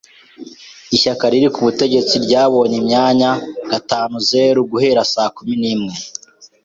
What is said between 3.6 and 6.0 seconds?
gatanuzeru guhera saa kumi n'imwe.